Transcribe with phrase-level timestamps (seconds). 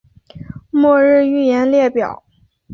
[0.71, 2.23] 末日预言列表